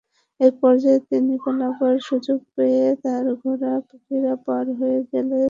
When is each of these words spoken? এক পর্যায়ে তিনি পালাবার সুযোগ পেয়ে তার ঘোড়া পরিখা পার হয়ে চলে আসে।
এক 0.39 0.53
পর্যায়ে 0.61 0.99
তিনি 1.09 1.33
পালাবার 1.43 1.95
সুযোগ 2.01 2.39
পেয়ে 2.55 2.85
তার 3.03 3.25
ঘোড়া 3.41 3.73
পরিখা 3.87 4.33
পার 4.45 4.65
হয়ে 4.79 4.99
চলে 5.03 5.19
আসে। 5.27 5.39